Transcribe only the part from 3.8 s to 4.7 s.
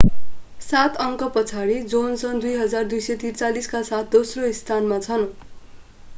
साथ दोस्रो